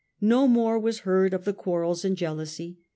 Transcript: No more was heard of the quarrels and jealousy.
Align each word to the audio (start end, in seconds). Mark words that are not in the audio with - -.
No 0.19 0.47
more 0.47 0.79
was 0.79 1.01
heard 1.01 1.31
of 1.31 1.45
the 1.45 1.53
quarrels 1.53 2.03
and 2.03 2.17
jealousy. 2.17 2.79